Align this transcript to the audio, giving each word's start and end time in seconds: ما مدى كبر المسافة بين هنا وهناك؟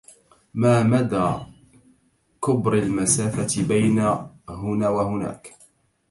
ما 0.53 0.83
مدى 0.83 1.37
كبر 2.43 2.73
المسافة 2.73 3.67
بين 3.67 3.99
هنا 4.49 4.89
وهناك؟ 4.89 5.55